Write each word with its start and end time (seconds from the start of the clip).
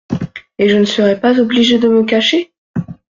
Et 0.57 0.67
je 0.67 0.77
ne 0.77 0.83
serai 0.85 1.19
pas 1.19 1.39
obligé 1.39 1.77
de 1.77 1.87
me 1.87 2.03
cacher?… 2.05 2.55